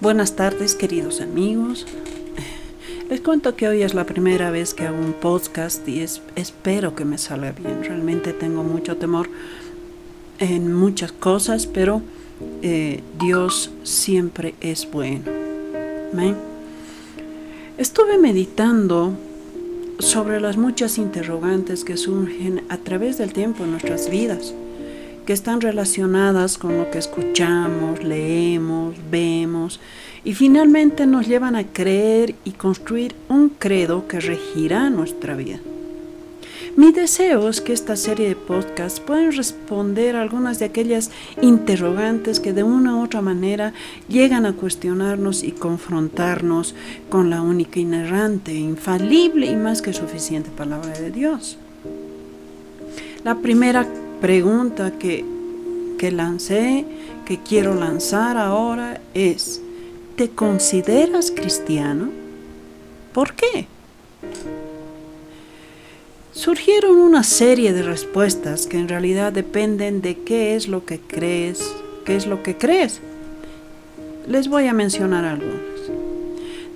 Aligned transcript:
Buenas 0.00 0.36
tardes 0.36 0.74
queridos 0.74 1.20
amigos. 1.20 1.86
Les 3.08 3.20
cuento 3.20 3.54
que 3.56 3.68
hoy 3.68 3.82
es 3.82 3.94
la 3.94 4.04
primera 4.04 4.50
vez 4.50 4.74
que 4.74 4.84
hago 4.84 4.98
un 4.98 5.12
podcast 5.12 5.86
y 5.88 6.00
espero 6.00 6.94
que 6.94 7.04
me 7.04 7.18
salga 7.18 7.52
bien. 7.52 7.84
Realmente 7.84 8.32
tengo 8.32 8.64
mucho 8.64 8.96
temor 8.96 9.28
en 10.38 10.72
muchas 10.72 11.12
cosas, 11.12 11.66
pero 11.66 12.02
eh, 12.62 13.00
Dios 13.20 13.70
siempre 13.84 14.54
es 14.60 14.90
bueno. 14.90 15.24
Estuve 17.78 18.18
meditando 18.18 19.12
sobre 19.98 20.40
las 20.40 20.56
muchas 20.56 20.98
interrogantes 20.98 21.84
que 21.84 21.96
surgen 21.96 22.64
a 22.68 22.78
través 22.78 23.18
del 23.18 23.32
tiempo 23.32 23.64
en 23.64 23.72
nuestras 23.72 24.10
vidas 24.10 24.52
que 25.26 25.32
están 25.32 25.60
relacionadas 25.60 26.56
con 26.56 26.78
lo 26.78 26.90
que 26.90 26.98
escuchamos, 26.98 28.02
leemos, 28.02 28.94
vemos 29.10 29.80
y 30.24 30.34
finalmente 30.34 31.06
nos 31.06 31.26
llevan 31.26 31.56
a 31.56 31.64
creer 31.64 32.36
y 32.44 32.52
construir 32.52 33.14
un 33.28 33.48
credo 33.48 34.06
que 34.06 34.20
regirá 34.20 34.88
nuestra 34.88 35.34
vida. 35.34 35.58
Mi 36.76 36.92
deseo 36.92 37.48
es 37.48 37.60
que 37.60 37.72
esta 37.72 37.96
serie 37.96 38.28
de 38.28 38.36
podcasts 38.36 39.00
puedan 39.00 39.32
responder 39.32 40.14
algunas 40.14 40.58
de 40.58 40.66
aquellas 40.66 41.10
interrogantes 41.40 42.38
que 42.38 42.52
de 42.52 42.62
una 42.62 42.96
u 42.96 43.02
otra 43.02 43.22
manera 43.22 43.72
llegan 44.08 44.46
a 44.46 44.52
cuestionarnos 44.52 45.42
y 45.42 45.52
confrontarnos 45.52 46.74
con 47.08 47.30
la 47.30 47.40
única 47.40 47.80
inerrante, 47.80 48.54
infalible 48.54 49.46
y 49.46 49.56
más 49.56 49.80
que 49.80 49.92
suficiente 49.92 50.50
palabra 50.50 50.90
de 50.98 51.10
Dios. 51.10 51.56
La 53.24 53.36
primera 53.36 53.86
pregunta 54.20 54.98
que, 54.98 55.24
que 55.98 56.10
lancé, 56.10 56.84
que 57.24 57.38
quiero 57.42 57.74
lanzar 57.74 58.36
ahora 58.36 59.00
es, 59.14 59.60
¿te 60.16 60.30
consideras 60.30 61.30
cristiano? 61.30 62.10
¿Por 63.12 63.34
qué? 63.34 63.66
Surgieron 66.32 66.98
una 66.98 67.22
serie 67.22 67.72
de 67.72 67.82
respuestas 67.82 68.66
que 68.66 68.78
en 68.78 68.88
realidad 68.88 69.32
dependen 69.32 70.02
de 70.02 70.18
qué 70.18 70.54
es 70.54 70.68
lo 70.68 70.84
que 70.84 71.00
crees, 71.00 71.74
qué 72.04 72.14
es 72.14 72.26
lo 72.26 72.42
que 72.42 72.56
crees. 72.56 73.00
Les 74.28 74.48
voy 74.48 74.66
a 74.66 74.74
mencionar 74.74 75.24
algunas. 75.24 75.60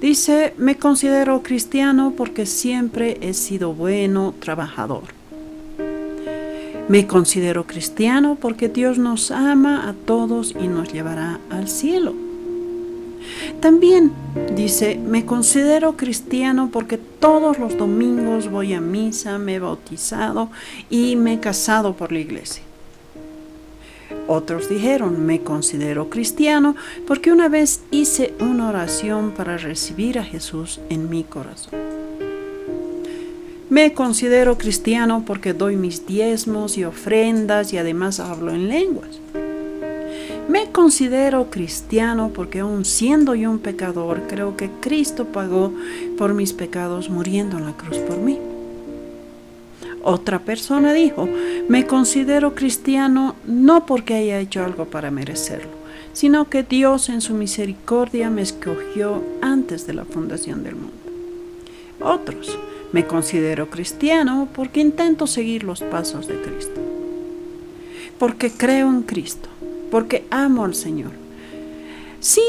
Dice, 0.00 0.54
me 0.56 0.76
considero 0.76 1.42
cristiano 1.42 2.14
porque 2.16 2.46
siempre 2.46 3.18
he 3.20 3.34
sido 3.34 3.74
bueno, 3.74 4.34
trabajador. 4.40 5.19
Me 6.90 7.06
considero 7.06 7.68
cristiano 7.68 8.36
porque 8.40 8.68
Dios 8.68 8.98
nos 8.98 9.30
ama 9.30 9.88
a 9.88 9.92
todos 9.92 10.56
y 10.60 10.66
nos 10.66 10.92
llevará 10.92 11.38
al 11.48 11.68
cielo. 11.68 12.14
También 13.60 14.10
dice, 14.56 14.96
me 14.96 15.24
considero 15.24 15.96
cristiano 15.96 16.70
porque 16.72 16.98
todos 16.98 17.60
los 17.60 17.78
domingos 17.78 18.50
voy 18.50 18.74
a 18.74 18.80
misa, 18.80 19.38
me 19.38 19.54
he 19.54 19.58
bautizado 19.60 20.50
y 20.90 21.14
me 21.14 21.34
he 21.34 21.38
casado 21.38 21.94
por 21.94 22.10
la 22.10 22.18
iglesia. 22.18 22.64
Otros 24.26 24.68
dijeron, 24.68 25.24
me 25.24 25.42
considero 25.42 26.10
cristiano 26.10 26.74
porque 27.06 27.30
una 27.30 27.48
vez 27.48 27.82
hice 27.92 28.34
una 28.40 28.68
oración 28.68 29.30
para 29.30 29.58
recibir 29.58 30.18
a 30.18 30.24
Jesús 30.24 30.80
en 30.88 31.08
mi 31.08 31.22
corazón. 31.22 31.89
Me 33.70 33.94
considero 33.94 34.58
cristiano 34.58 35.22
porque 35.24 35.54
doy 35.54 35.76
mis 35.76 36.04
diezmos 36.04 36.76
y 36.76 36.82
ofrendas 36.82 37.72
y 37.72 37.78
además 37.78 38.18
hablo 38.18 38.52
en 38.52 38.68
lenguas. 38.68 39.20
Me 40.48 40.72
considero 40.72 41.50
cristiano 41.50 42.32
porque 42.34 42.58
aun 42.58 42.84
siendo 42.84 43.36
yo 43.36 43.48
un 43.48 43.60
pecador, 43.60 44.22
creo 44.28 44.56
que 44.56 44.68
Cristo 44.80 45.26
pagó 45.26 45.72
por 46.18 46.34
mis 46.34 46.52
pecados 46.52 47.10
muriendo 47.10 47.58
en 47.58 47.66
la 47.66 47.76
cruz 47.76 47.98
por 47.98 48.16
mí. 48.16 48.40
Otra 50.02 50.40
persona 50.40 50.92
dijo, 50.92 51.28
me 51.68 51.86
considero 51.86 52.56
cristiano 52.56 53.36
no 53.46 53.86
porque 53.86 54.14
haya 54.14 54.40
hecho 54.40 54.64
algo 54.64 54.86
para 54.86 55.12
merecerlo, 55.12 55.70
sino 56.12 56.50
que 56.50 56.64
Dios 56.64 57.08
en 57.08 57.20
su 57.20 57.34
misericordia 57.34 58.30
me 58.30 58.42
escogió 58.42 59.22
antes 59.40 59.86
de 59.86 59.94
la 59.94 60.04
fundación 60.04 60.64
del 60.64 60.74
mundo. 60.74 60.96
Otros, 62.00 62.58
me 62.92 63.06
considero 63.06 63.70
cristiano 63.70 64.48
porque 64.54 64.80
intento 64.80 65.26
seguir 65.26 65.64
los 65.64 65.82
pasos 65.82 66.26
de 66.26 66.40
Cristo. 66.40 66.80
Porque 68.18 68.50
creo 68.50 68.88
en 68.88 69.02
Cristo. 69.02 69.48
Porque 69.90 70.24
amo 70.30 70.64
al 70.64 70.74
Señor. 70.74 71.12
Sí, 72.20 72.42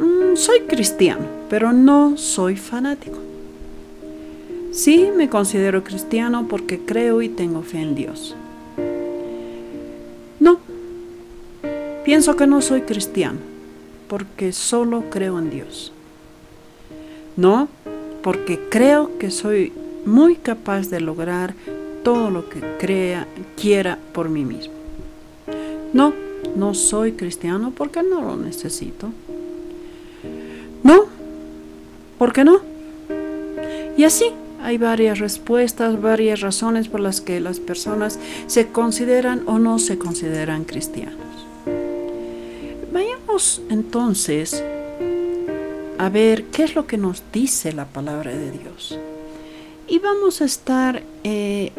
mm, 0.00 0.36
soy 0.36 0.60
cristiano, 0.60 1.24
pero 1.48 1.72
no 1.72 2.16
soy 2.16 2.56
fanático. 2.56 3.18
Sí, 4.72 5.10
me 5.16 5.28
considero 5.28 5.82
cristiano 5.82 6.46
porque 6.48 6.78
creo 6.78 7.22
y 7.22 7.28
tengo 7.28 7.62
fe 7.62 7.80
en 7.80 7.94
Dios. 7.94 8.36
No, 10.40 10.60
pienso 12.04 12.36
que 12.36 12.46
no 12.46 12.60
soy 12.60 12.82
cristiano 12.82 13.38
porque 14.08 14.52
solo 14.52 15.04
creo 15.10 15.38
en 15.38 15.50
Dios. 15.50 15.92
No, 17.36 17.68
porque 18.22 18.58
creo 18.70 19.18
que 19.18 19.30
soy 19.30 19.72
muy 20.04 20.36
capaz 20.36 20.88
de 20.88 21.00
lograr 21.00 21.54
todo 22.02 22.30
lo 22.30 22.48
que 22.48 22.60
crea, 22.78 23.26
quiera 23.60 23.98
por 24.12 24.28
mí 24.28 24.44
mismo. 24.44 24.74
No, 25.92 26.12
no 26.56 26.74
soy 26.74 27.12
cristiano 27.12 27.72
porque 27.74 28.02
no 28.02 28.20
lo 28.20 28.36
necesito. 28.36 29.10
No, 30.82 31.04
¿por 32.18 32.32
qué 32.32 32.44
no? 32.44 32.60
Y 33.96 34.04
así 34.04 34.32
hay 34.62 34.78
varias 34.78 35.18
respuestas, 35.18 36.00
varias 36.00 36.40
razones 36.40 36.88
por 36.88 37.00
las 37.00 37.20
que 37.20 37.40
las 37.40 37.60
personas 37.60 38.18
se 38.46 38.68
consideran 38.68 39.42
o 39.46 39.58
no 39.58 39.78
se 39.78 39.98
consideran 39.98 40.64
cristianos. 40.64 41.16
Vayamos 42.92 43.62
entonces 43.70 44.62
a 45.98 46.08
ver 46.08 46.44
qué 46.44 46.62
es 46.62 46.74
lo 46.74 46.86
que 46.86 46.96
nos 46.96 47.22
dice 47.32 47.72
la 47.72 47.86
palabra 47.86 48.30
de 48.30 48.52
Dios. 48.52 48.98
Y 49.88 49.98
vamos 49.98 50.40
a 50.40 50.44
estar 50.44 51.02
eh, 51.24 51.72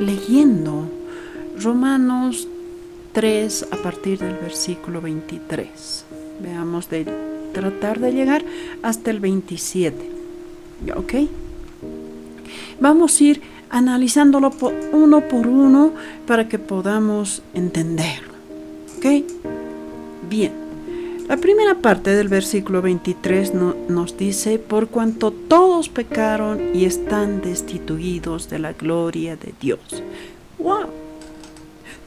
leyendo 0.00 0.88
Romanos 1.58 2.48
3 3.12 3.68
a 3.70 3.76
partir 3.76 4.18
del 4.18 4.34
versículo 4.34 5.00
23. 5.00 6.04
Veamos 6.40 6.88
de 6.90 7.06
tratar 7.52 7.98
de 7.98 8.12
llegar 8.12 8.44
hasta 8.82 9.10
el 9.10 9.20
27. 9.20 10.10
¿Ok? 10.94 11.14
Vamos 12.80 13.20
a 13.20 13.24
ir 13.24 13.42
analizándolo 13.70 14.52
uno 14.92 15.22
por 15.22 15.46
uno 15.46 15.92
para 16.26 16.48
que 16.48 16.58
podamos 16.58 17.42
entenderlo. 17.54 18.34
¿Ok? 18.98 19.24
Bien. 20.28 20.65
La 21.28 21.36
primera 21.36 21.78
parte 21.78 22.10
del 22.10 22.28
versículo 22.28 22.82
23 22.82 23.52
nos 23.88 24.16
dice, 24.16 24.60
por 24.60 24.86
cuanto 24.86 25.32
todos 25.32 25.88
pecaron 25.88 26.70
y 26.72 26.84
están 26.84 27.42
destituidos 27.42 28.48
de 28.48 28.60
la 28.60 28.74
gloria 28.74 29.34
de 29.34 29.52
Dios. 29.60 29.80
¡Wow! 30.58 30.86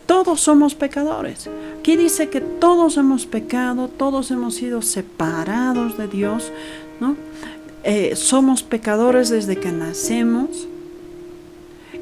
Todos 0.06 0.40
somos 0.40 0.74
pecadores. 0.74 1.50
Aquí 1.80 1.98
dice 1.98 2.30
que 2.30 2.40
todos 2.40 2.96
hemos 2.96 3.26
pecado, 3.26 3.90
todos 3.90 4.32
hemos 4.32 4.56
sido 4.56 4.82
separados 4.82 5.98
de 5.98 6.08
Dios, 6.08 6.54
¿no? 7.02 7.18
Eh, 7.84 8.16
somos 8.16 8.64
pecadores 8.64 9.28
desde 9.28 9.58
que 9.58 9.74
nacemos. 9.74 10.66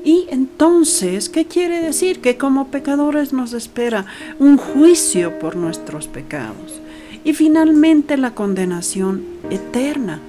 Y 0.06 0.27
entonces, 0.29 1.29
¿qué 1.29 1.45
quiere 1.45 1.81
decir? 1.81 2.22
Que 2.22 2.38
como 2.38 2.67
pecadores 2.67 3.33
nos 3.33 3.53
espera 3.53 4.06
un 4.38 4.57
juicio 4.57 5.39
por 5.39 5.56
nuestros 5.56 6.07
pecados 6.07 6.80
y 7.27 7.33
finalmente 7.33 8.15
la 8.15 8.33
condenación 8.33 9.21
eterna. 9.50 10.21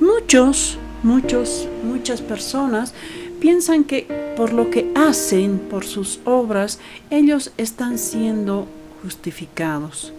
Muchos, 0.00 0.78
muchos, 1.02 1.66
muchas 1.82 2.22
personas 2.22 2.94
piensan 3.40 3.82
que 3.82 4.06
por 4.36 4.52
lo 4.52 4.70
que 4.70 4.92
hacen, 4.94 5.58
por 5.58 5.84
sus 5.84 6.20
obras, 6.24 6.78
ellos 7.10 7.50
están 7.56 7.98
siendo 7.98 8.68
justificados. 9.02 10.12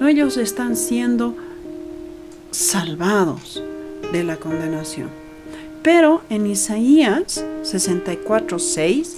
No, 0.00 0.08
ellos 0.08 0.36
están 0.36 0.74
siendo 0.74 1.36
salvados 2.50 3.62
de 4.10 4.24
la 4.24 4.36
condenación. 4.36 5.10
Pero 5.84 6.22
en 6.28 6.48
Isaías 6.48 7.44
64, 7.62 8.58
6 8.58 9.16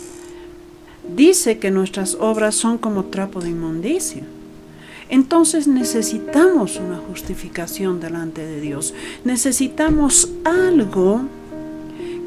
dice 1.17 1.59
que 1.59 1.71
nuestras 1.71 2.19
obras 2.21 2.55
son 2.55 2.77
como 2.77 3.07
trapo 3.07 3.41
de 3.41 3.49
inmundicia 3.49 4.25
entonces 5.09 5.67
necesitamos 5.67 6.77
una 6.77 6.97
justificación 6.97 8.01
delante 8.01 8.45
de 8.45 8.61
Dios. 8.61 8.95
Necesitamos 9.25 10.31
algo 10.45 11.23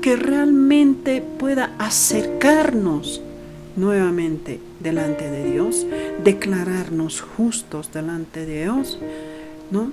que 0.02 0.16
realmente 0.16 1.22
pueda 1.22 1.72
acercarnos 1.80 3.22
nuevamente 3.76 4.60
delante 4.80 5.30
de 5.30 5.52
Dios, 5.52 5.86
declararnos 6.24 7.22
justos 7.22 7.92
delante 7.94 8.46
de 8.46 8.64
Dios, 8.64 9.00
¿no? 9.72 9.92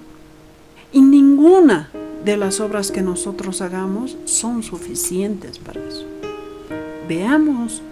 Y 0.92 1.02
ninguna 1.02 1.90
de 2.24 2.36
las 2.36 2.60
obras 2.60 2.90
que 2.90 3.02
nosotros 3.02 3.60
hagamos 3.60 4.16
son 4.24 4.62
suficientes 4.62 5.58
para 5.58 5.86
eso. 5.86 6.06
Veamos 7.08 7.82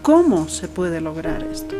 cómo 0.00 0.48
se 0.48 0.68
puede 0.68 1.00
lograr 1.00 1.42
esto. 1.42 1.74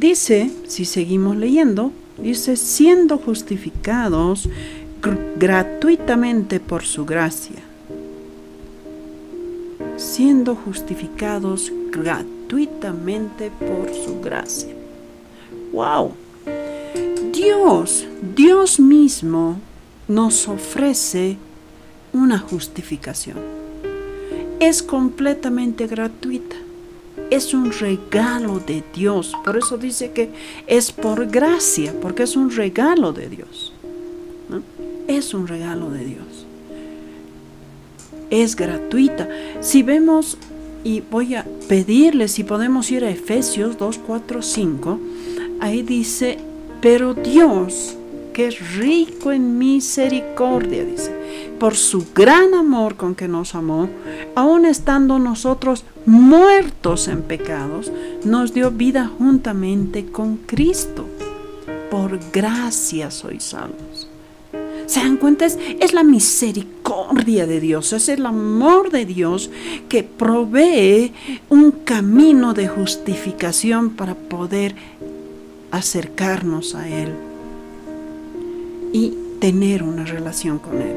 Dice, 0.00 0.50
si 0.66 0.86
seguimos 0.86 1.36
leyendo, 1.36 1.92
dice, 2.16 2.56
siendo 2.56 3.18
justificados 3.18 4.48
gratuitamente 5.36 6.58
por 6.58 6.84
su 6.84 7.04
gracia. 7.04 7.58
Siendo 9.98 10.54
justificados 10.54 11.70
gratuitamente 11.90 13.50
por 13.58 13.92
su 13.94 14.22
gracia. 14.22 14.74
¡Wow! 15.70 16.12
Dios, 17.34 18.06
Dios 18.34 18.80
mismo 18.80 19.60
nos 20.08 20.48
ofrece 20.48 21.36
una 22.14 22.38
justificación. 22.38 23.36
Es 24.60 24.82
completamente 24.82 25.86
gratuita. 25.86 26.49
Es 27.30 27.54
un 27.54 27.72
regalo 27.72 28.58
de 28.58 28.82
Dios. 28.94 29.32
Por 29.44 29.56
eso 29.56 29.78
dice 29.78 30.10
que 30.10 30.30
es 30.66 30.92
por 30.92 31.26
gracia, 31.26 31.94
porque 32.02 32.24
es 32.24 32.36
un 32.36 32.50
regalo 32.50 33.12
de 33.12 33.28
Dios. 33.28 33.72
Es 35.06 35.32
un 35.32 35.46
regalo 35.46 35.90
de 35.90 36.04
Dios. 36.04 36.46
Es 38.30 38.56
gratuita. 38.56 39.28
Si 39.60 39.82
vemos, 39.82 40.38
y 40.82 41.02
voy 41.02 41.34
a 41.34 41.46
pedirle 41.68 42.28
si 42.28 42.44
podemos 42.44 42.90
ir 42.90 43.04
a 43.04 43.10
Efesios 43.10 43.78
2, 43.78 44.00
4, 44.06 44.42
5, 44.42 45.00
ahí 45.60 45.82
dice, 45.82 46.38
pero 46.80 47.14
Dios 47.14 47.96
que 48.32 48.46
es 48.46 48.76
rico 48.76 49.32
en 49.32 49.58
misericordia, 49.58 50.84
dice, 50.84 51.12
por 51.58 51.76
su 51.76 52.06
gran 52.14 52.54
amor 52.54 52.96
con 52.96 53.14
que 53.14 53.28
nos 53.28 53.54
amó, 53.54 53.88
aun 54.34 54.64
estando 54.64 55.18
nosotros 55.18 55.84
muertos 56.06 57.08
en 57.08 57.22
pecados, 57.22 57.92
nos 58.24 58.54
dio 58.54 58.70
vida 58.70 59.10
juntamente 59.18 60.06
con 60.06 60.36
Cristo. 60.36 61.06
Por 61.90 62.18
gracia 62.32 63.10
sois 63.10 63.42
salvos. 63.42 64.08
¿Se 64.86 65.00
dan 65.00 65.16
cuenta? 65.16 65.46
Es, 65.46 65.58
es, 65.80 65.92
la 65.92 66.02
misericordia 66.02 67.46
de 67.46 67.60
Dios, 67.60 67.92
es 67.92 68.08
el 68.08 68.26
amor 68.26 68.90
de 68.90 69.06
Dios 69.06 69.50
que 69.88 70.02
provee 70.02 71.12
un 71.48 71.70
camino 71.70 72.54
de 72.54 72.68
justificación 72.68 73.90
para 73.90 74.14
poder 74.14 74.74
acercarnos 75.70 76.74
a 76.74 76.88
Él 76.88 77.29
y 78.92 79.14
tener 79.40 79.82
una 79.82 80.04
relación 80.04 80.58
con 80.58 80.80
Él. 80.82 80.96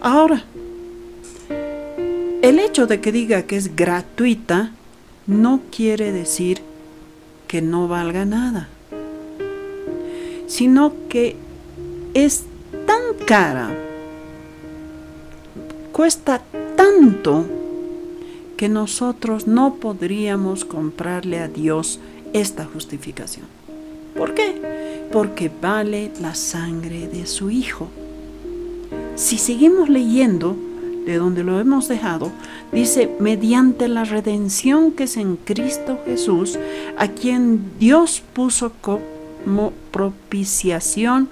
Ahora, 0.00 0.44
el 2.42 2.58
hecho 2.58 2.86
de 2.86 3.00
que 3.00 3.12
diga 3.12 3.42
que 3.42 3.56
es 3.56 3.76
gratuita 3.76 4.72
no 5.26 5.60
quiere 5.70 6.12
decir 6.12 6.60
que 7.46 7.62
no 7.62 7.86
valga 7.86 8.24
nada, 8.24 8.68
sino 10.46 10.92
que 11.08 11.36
es 12.14 12.44
tan 12.86 13.26
cara, 13.26 13.70
cuesta 15.92 16.42
tanto 16.76 17.46
que 18.56 18.68
nosotros 18.68 19.46
no 19.46 19.74
podríamos 19.76 20.64
comprarle 20.64 21.38
a 21.38 21.48
Dios 21.48 22.00
esta 22.32 22.64
justificación. 22.64 23.46
¿Por 24.14 24.34
qué? 24.34 24.62
porque 25.12 25.50
vale 25.60 26.10
la 26.20 26.34
sangre 26.34 27.06
de 27.06 27.26
su 27.26 27.50
Hijo. 27.50 27.88
Si 29.14 29.36
seguimos 29.36 29.88
leyendo 29.88 30.56
de 31.04 31.16
donde 31.16 31.44
lo 31.44 31.60
hemos 31.60 31.86
dejado, 31.86 32.32
dice, 32.72 33.10
mediante 33.20 33.88
la 33.88 34.04
redención 34.04 34.92
que 34.92 35.04
es 35.04 35.16
en 35.16 35.36
Cristo 35.36 35.98
Jesús, 36.06 36.58
a 36.96 37.08
quien 37.08 37.72
Dios 37.78 38.22
puso 38.32 38.72
como 38.80 39.72
propiciación 39.90 41.28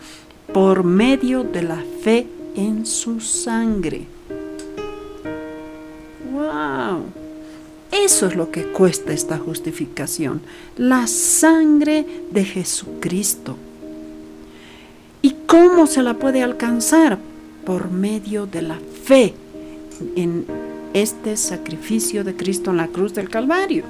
por 0.53 0.85
medio 0.85 1.43
de 1.43 1.63
la 1.63 1.83
fe 2.03 2.27
en 2.57 2.85
su 2.85 3.21
sangre. 3.21 4.07
Eso 8.05 8.27
es 8.27 8.35
lo 8.35 8.51
que 8.51 8.65
cuesta 8.65 9.13
esta 9.13 9.39
justificación, 9.39 10.41
la 10.77 11.07
sangre 11.07 12.07
de 12.31 12.45
Jesucristo. 12.45 13.57
¿Y 15.21 15.35
cómo 15.47 15.87
se 15.87 16.03
la 16.03 16.15
puede 16.15 16.43
alcanzar? 16.43 17.19
Por 17.67 17.91
medio 17.91 18.47
de 18.47 18.63
la 18.63 18.79
fe 19.05 19.35
en 20.17 20.47
este 20.95 21.37
sacrificio 21.37 22.25
de 22.25 22.35
Cristo 22.35 22.71
en 22.71 22.79
la 22.79 22.89
cruz 22.89 23.13
del 23.13 23.29
Calvario. 23.29 23.85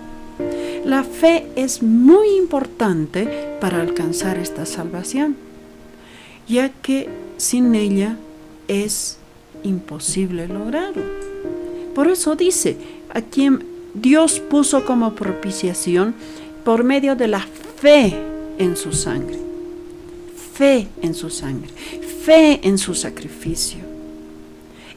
La 0.85 1.05
fe 1.05 1.47
es 1.55 1.83
muy 1.83 2.31
importante 2.37 3.57
para 3.61 3.81
alcanzar 3.81 4.39
esta 4.39 4.67
salvación, 4.67 5.37
ya 6.49 6.71
que 6.71 7.09
sin 7.37 7.77
ella 7.77 8.17
es 8.67 9.19
imposible 9.63 10.49
lograrlo. 10.49 11.05
Por 11.95 12.09
eso 12.09 12.35
dice, 12.35 12.77
a 13.13 13.21
quien 13.21 13.70
Dios 13.95 14.41
puso 14.41 14.85
como 14.85 15.15
propiciación 15.15 16.15
por 16.65 16.85
medio 16.85 17.17
de 17.17 17.29
la 17.29 17.47
fe 17.81 18.15
en 18.59 18.77
su 18.77 18.93
sangre 18.93 19.51
fe 20.61 20.89
en 21.01 21.15
su 21.15 21.31
sangre, 21.31 21.71
fe 22.23 22.61
en 22.63 22.77
su 22.77 22.95
sacrificio. 22.95 23.79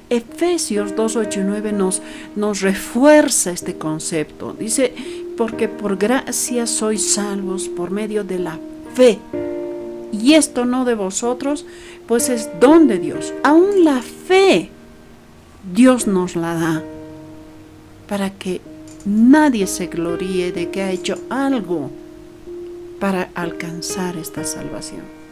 Efesios 0.10 0.94
2, 0.94 1.16
8 1.16 1.40
y 1.40 1.44
9 1.44 1.72
nos, 1.72 2.02
nos 2.36 2.60
refuerza 2.60 3.52
este 3.52 3.76
concepto. 3.76 4.54
Dice, 4.60 4.94
porque 5.38 5.70
por 5.70 5.96
gracia 5.96 6.68
sois 6.68 7.14
salvos 7.14 7.70
por 7.70 7.92
medio 7.92 8.26
de 8.26 8.40
la 8.40 8.60
fe. 8.94 9.20
Y 10.12 10.34
esto 10.34 10.66
no 10.66 10.84
de 10.84 10.96
vosotros, 10.96 11.66
pues 12.08 12.28
es 12.28 12.50
don 12.60 12.90
de 12.90 13.00
Dios. 13.00 13.34
Aún 13.46 13.86
la 13.86 14.02
fe 14.02 14.70
Dios 15.74 16.08
nos 16.08 16.36
la 16.36 16.56
da 16.56 16.84
para 18.10 18.32
que 18.32 18.60
nadie 19.06 19.68
se 19.68 19.88
gloríe 19.88 20.52
de 20.52 20.70
que 20.70 20.82
ha 20.82 20.92
hecho 20.92 21.18
algo 21.30 21.92
para 23.00 23.30
alcanzar 23.36 24.18
esta 24.18 24.44
salvación 24.44 25.24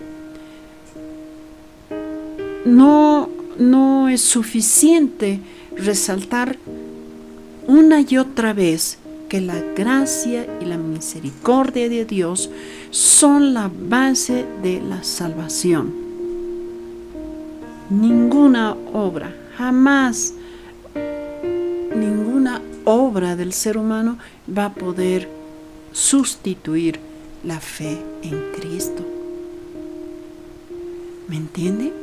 no, 2.66 3.30
no 3.58 4.10
es 4.10 4.22
suficiente 4.22 5.40
resaltar 5.76 6.58
una 7.68 8.02
y 8.02 8.18
otra 8.18 8.54
vez 8.54 8.98
que 9.30 9.42
la 9.42 9.60
gracia 9.76 10.46
y 10.62 10.66
la 10.66 10.78
misericordia 10.78 11.88
de 11.90 12.06
Dios 12.06 12.50
son 12.90 13.54
la 13.54 13.72
base 13.74 14.46
de 14.62 14.82
la 14.82 15.04
salvación. 15.04 15.94
Ninguna 17.90 18.76
obra, 18.94 19.34
jamás 19.58 20.34
ninguna 21.96 22.62
obra 22.86 23.36
del 23.36 23.54
ser 23.54 23.78
humano 23.78 24.18
va 24.58 24.66
a 24.66 24.74
poder 24.74 25.30
sustituir 25.92 27.00
la 27.44 27.60
fe 27.60 27.98
en 28.24 28.52
Cristo. 28.56 29.04
¿Me 31.28 31.38
entiende? 31.38 31.94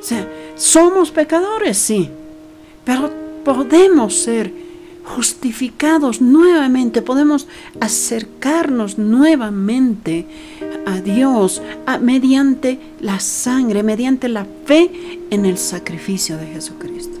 O 0.00 0.02
sea, 0.02 0.28
somos 0.56 1.10
pecadores, 1.10 1.78
sí, 1.78 2.10
pero 2.84 3.10
podemos 3.44 4.14
ser 4.14 4.52
justificados 5.04 6.20
nuevamente, 6.20 7.02
podemos 7.02 7.46
acercarnos 7.80 8.98
nuevamente 8.98 10.26
a 10.86 11.00
Dios 11.00 11.62
mediante 12.00 12.78
la 13.00 13.20
sangre, 13.20 13.82
mediante 13.82 14.28
la 14.28 14.46
fe 14.64 15.20
en 15.30 15.44
el 15.44 15.58
sacrificio 15.58 16.36
de 16.36 16.46
Jesucristo. 16.46 17.18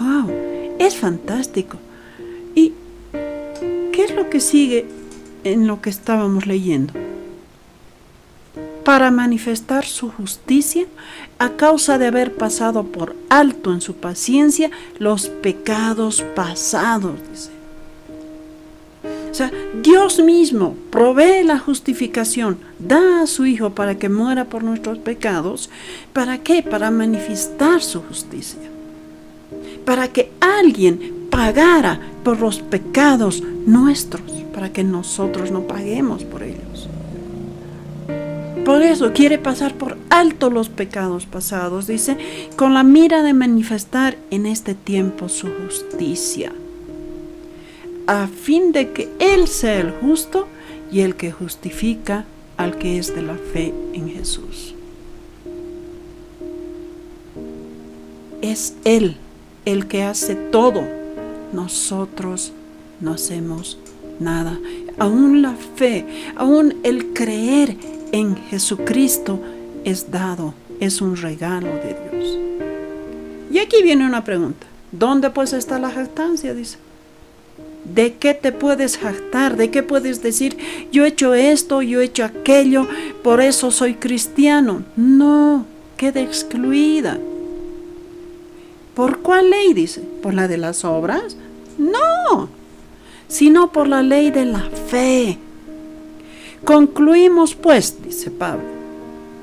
¡Wow! 0.00 0.43
Es 0.84 0.96
fantástico. 0.96 1.78
¿Y 2.54 2.74
qué 3.90 4.04
es 4.04 4.14
lo 4.14 4.28
que 4.28 4.38
sigue 4.38 4.84
en 5.42 5.66
lo 5.66 5.80
que 5.80 5.88
estábamos 5.88 6.46
leyendo? 6.46 6.92
para 8.84 9.10
manifestar 9.10 9.86
su 9.86 10.10
justicia 10.10 10.84
a 11.38 11.52
causa 11.52 11.96
de 11.96 12.06
haber 12.06 12.34
pasado 12.36 12.84
por 12.84 13.16
alto 13.30 13.72
en 13.72 13.80
su 13.80 13.94
paciencia 13.94 14.70
los 14.98 15.28
pecados 15.28 16.22
pasados. 16.36 17.50
O 19.30 19.34
sea, 19.34 19.50
Dios 19.82 20.20
mismo 20.20 20.76
provee 20.90 21.44
la 21.44 21.58
justificación, 21.58 22.58
da 22.78 23.22
a 23.22 23.26
su 23.26 23.46
Hijo 23.46 23.70
para 23.70 23.98
que 23.98 24.10
muera 24.10 24.44
por 24.44 24.62
nuestros 24.62 24.98
pecados. 24.98 25.70
¿Para 26.12 26.38
qué? 26.38 26.62
Para 26.62 26.90
manifestar 26.90 27.80
su 27.80 28.02
justicia. 28.02 28.73
Para 29.84 30.08
que 30.08 30.32
alguien 30.40 31.28
pagara 31.30 32.00
por 32.22 32.40
los 32.40 32.60
pecados 32.60 33.42
nuestros, 33.66 34.22
para 34.52 34.72
que 34.72 34.84
nosotros 34.84 35.50
no 35.50 35.62
paguemos 35.62 36.24
por 36.24 36.42
ellos. 36.42 36.88
Por 38.64 38.82
eso 38.82 39.12
quiere 39.12 39.36
pasar 39.36 39.74
por 39.74 39.98
alto 40.08 40.48
los 40.48 40.70
pecados 40.70 41.26
pasados, 41.26 41.86
dice, 41.86 42.16
con 42.56 42.72
la 42.72 42.82
mira 42.82 43.22
de 43.22 43.34
manifestar 43.34 44.16
en 44.30 44.46
este 44.46 44.74
tiempo 44.74 45.28
su 45.28 45.48
justicia, 45.48 46.52
a 48.06 48.26
fin 48.26 48.72
de 48.72 48.92
que 48.92 49.10
Él 49.18 49.48
sea 49.48 49.80
el 49.80 49.90
justo 49.90 50.48
y 50.90 51.00
el 51.00 51.14
que 51.14 51.30
justifica 51.30 52.24
al 52.56 52.78
que 52.78 52.98
es 52.98 53.14
de 53.14 53.22
la 53.22 53.34
fe 53.34 53.74
en 53.92 54.08
Jesús. 54.08 54.74
Es 58.40 58.76
Él 58.84 59.16
el 59.64 59.86
que 59.86 60.02
hace 60.02 60.34
todo. 60.34 60.82
Nosotros 61.52 62.52
no 63.00 63.12
hacemos 63.12 63.78
nada. 64.20 64.58
Aún 64.98 65.42
la 65.42 65.54
fe, 65.76 66.06
aún 66.36 66.76
el 66.82 67.12
creer 67.12 67.76
en 68.12 68.36
Jesucristo 68.36 69.40
es 69.84 70.10
dado, 70.10 70.54
es 70.80 71.00
un 71.00 71.16
regalo 71.16 71.68
de 71.68 71.96
Dios. 72.10 72.38
Y 73.50 73.58
aquí 73.58 73.82
viene 73.82 74.06
una 74.06 74.24
pregunta. 74.24 74.66
¿Dónde 74.92 75.30
pues 75.30 75.52
está 75.52 75.78
la 75.78 75.90
jactancia? 75.90 76.54
Dice. 76.54 76.78
¿De 77.84 78.14
qué 78.14 78.32
te 78.32 78.50
puedes 78.50 78.96
jactar? 78.96 79.56
¿De 79.56 79.70
qué 79.70 79.82
puedes 79.82 80.22
decir, 80.22 80.56
yo 80.90 81.04
he 81.04 81.08
hecho 81.08 81.34
esto, 81.34 81.82
yo 81.82 82.00
he 82.00 82.04
hecho 82.04 82.24
aquello, 82.24 82.88
por 83.22 83.42
eso 83.42 83.70
soy 83.70 83.94
cristiano? 83.94 84.84
No, 84.96 85.66
queda 85.98 86.20
excluida. 86.20 87.18
¿Por 88.94 89.20
cuál 89.20 89.50
ley 89.50 89.74
dice? 89.74 90.00
¿Por 90.00 90.34
la 90.34 90.46
de 90.46 90.56
las 90.56 90.84
obras? 90.84 91.36
No, 91.78 92.48
sino 93.28 93.72
por 93.72 93.88
la 93.88 94.02
ley 94.02 94.30
de 94.30 94.44
la 94.44 94.60
fe. 94.60 95.38
Concluimos 96.64 97.54
pues, 97.54 98.02
dice 98.02 98.30
Pablo, 98.30 98.64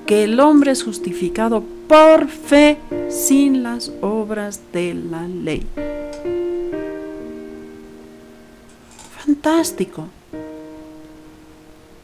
que 0.06 0.24
el 0.24 0.40
hombre 0.40 0.72
es 0.72 0.84
justificado 0.84 1.64
por 1.88 2.30
fe 2.30 2.78
sin 3.10 3.64
las 3.64 3.92
obras 4.02 4.62
de 4.72 4.94
la 4.94 5.28
ley. 5.28 5.66
Fantástico. 9.26 10.08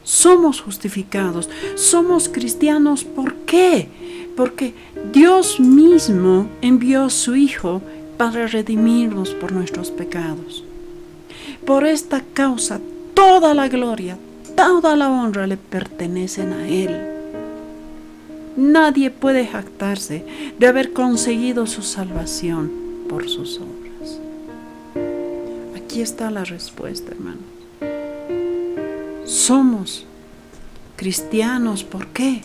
Somos 0.03 0.61
justificados, 0.61 1.49
somos 1.75 2.29
cristianos. 2.29 3.03
¿Por 3.03 3.35
qué? 3.35 3.89
Porque 4.37 4.73
Dios 5.11 5.59
mismo 5.59 6.47
envió 6.61 7.05
a 7.05 7.09
su 7.09 7.35
Hijo 7.35 7.81
para 8.17 8.47
redimirnos 8.47 9.31
por 9.31 9.51
nuestros 9.51 9.91
pecados. 9.91 10.63
Por 11.65 11.85
esta 11.85 12.21
causa, 12.33 12.79
toda 13.15 13.53
la 13.55 13.67
gloria, 13.67 14.17
toda 14.55 14.95
la 14.95 15.09
honra 15.09 15.47
le 15.47 15.57
pertenecen 15.57 16.53
a 16.53 16.67
Él. 16.67 16.95
Nadie 18.55 19.09
puede 19.09 19.45
jactarse 19.45 20.23
de 20.57 20.67
haber 20.67 20.93
conseguido 20.93 21.65
su 21.65 21.81
salvación 21.81 22.71
por 23.09 23.27
sus 23.27 23.59
obras. 23.59 24.19
Aquí 25.75 26.01
está 26.01 26.29
la 26.29 26.43
respuesta, 26.43 27.11
hermanos. 27.11 27.41
Somos 29.25 30.05
cristianos, 30.95 31.83
¿por 31.83 32.07
qué? 32.07 32.43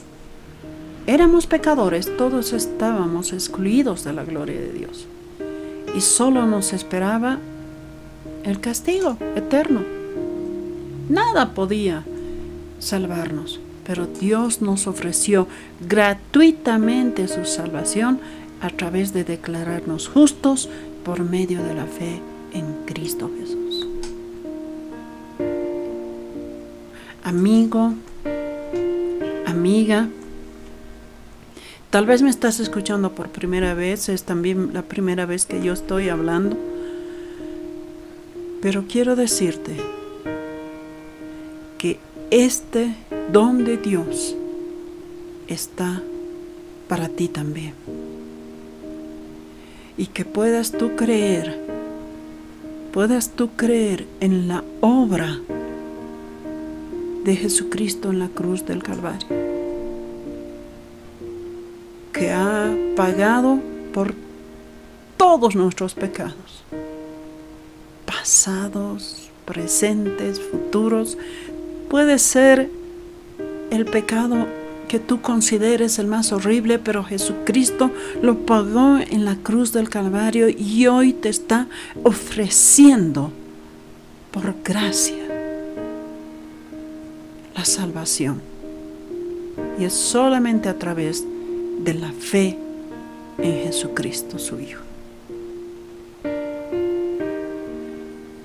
Éramos 1.06 1.47
pecadores, 1.49 2.16
todos 2.16 2.52
estábamos 2.52 3.32
excluidos 3.32 4.04
de 4.04 4.12
la 4.12 4.25
gloria 4.25 4.61
de 4.61 4.73
Dios. 4.73 5.06
Y 5.97 6.00
solo 6.00 6.47
nos 6.47 6.73
esperaba 6.73 7.38
el 8.44 8.61
castigo 8.61 9.16
eterno. 9.35 9.82
Nada 11.09 11.54
podía 11.54 12.04
salvarnos, 12.78 13.61
pero 13.85 14.06
Dios 14.06 14.62
nos 14.62 14.87
ofreció 14.87 15.49
gratuitamente 15.80 17.26
su 17.26 17.44
salvación 17.47 18.21
a 18.61 18.71
través 18.71 19.12
de 19.12 19.25
declararnos 19.25 20.09
justos 20.09 20.68
por 21.04 21.25
medio 21.25 21.64
de 21.64 21.75
la 21.75 21.87
fe 21.87 22.21
en 22.52 22.85
Cristo 22.87 23.28
Jesús. 23.38 23.88
Amigo, 27.25 27.94
amiga, 29.47 30.09
tal 31.92 32.06
vez 32.06 32.22
me 32.22 32.30
estás 32.30 32.58
escuchando 32.58 33.12
por 33.12 33.28
primera 33.28 33.75
vez, 33.75 34.08
es 34.08 34.22
también 34.22 34.70
la 34.72 34.80
primera 34.80 35.26
vez 35.26 35.44
que 35.44 35.62
yo 35.62 35.75
estoy 35.75 36.08
hablando, 36.08 36.56
pero 38.62 38.87
quiero 38.88 39.14
decirte, 39.14 39.76
que 41.76 41.99
este 42.30 42.94
don 43.30 43.66
de 43.66 43.76
Dios 43.76 44.34
está 45.49 46.00
para 46.88 47.11
ti 47.11 47.28
también. 47.28 47.75
Y 49.99 50.06
que 50.06 50.25
puedas 50.25 50.72
tú 50.72 50.96
creer, 50.96 51.61
puedas 52.92 53.32
tú 53.32 53.50
creer 53.54 54.06
en 54.20 54.49
la 54.49 54.64
obra 54.80 55.40
de 57.25 57.37
Jesucristo 57.37 58.11
en 58.11 58.18
la 58.18 58.28
cruz 58.28 58.64
del 58.64 58.82
Calvario, 58.82 59.26
que 62.23 62.31
ha 62.31 62.73
pagado 62.95 63.59
por 63.93 64.14
todos 65.17 65.57
nuestros 65.57 65.93
pecados, 65.95 66.62
pasados, 68.07 69.29
presentes, 69.45 70.41
futuros, 70.41 71.19
Puede 71.91 72.19
ser 72.21 72.71
el 73.71 73.85
pecado 73.85 74.47
que 74.88 74.99
tú 74.99 75.21
consideres 75.21 75.99
el 75.99 76.07
más 76.07 76.33
horrible, 76.33 76.79
pero 76.79 77.05
Jesucristo 77.05 77.91
lo 78.23 78.47
pagó 78.47 78.97
en 78.97 79.26
la 79.26 79.35
cruz 79.35 79.73
del 79.73 79.91
Calvario 79.91 80.49
y 80.49 80.87
hoy 80.87 81.12
te 81.12 81.29
está 81.29 81.67
ofreciendo 82.02 83.31
por 84.31 84.55
gracia 84.64 85.23
la 87.55 87.64
salvación. 87.67 88.41
Y 89.79 89.85
es 89.85 89.93
solamente 89.93 90.71
a 90.71 90.79
través 90.79 91.26
de 91.79 91.95
la 91.95 92.12
fe 92.12 92.59
en 93.38 93.64
Jesucristo, 93.64 94.38
su 94.38 94.61
Hijo. 94.61 94.83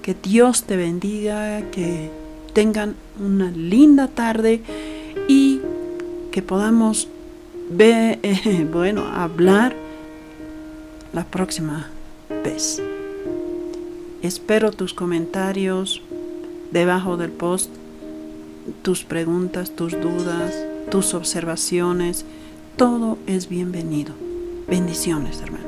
Que 0.01 0.15
Dios 0.23 0.63
te 0.63 0.77
bendiga, 0.77 1.61
que 1.71 2.09
tengan 2.53 2.95
una 3.19 3.51
linda 3.51 4.07
tarde 4.07 4.61
y 5.27 5.59
que 6.31 6.41
podamos 6.41 7.07
ver, 7.69 8.19
bueno, 8.71 9.05
hablar 9.05 9.75
la 11.13 11.25
próxima 11.25 11.89
vez. 12.43 12.81
Espero 14.21 14.71
tus 14.71 14.93
comentarios 14.93 16.01
debajo 16.71 17.17
del 17.17 17.31
post, 17.31 17.69
tus 18.81 19.03
preguntas, 19.03 19.71
tus 19.71 19.93
dudas, 19.93 20.55
tus 20.89 21.13
observaciones. 21.13 22.25
Todo 22.77 23.17
es 23.25 23.49
bienvenido. 23.49 24.13
Bendiciones, 24.67 25.41
hermano. 25.41 25.66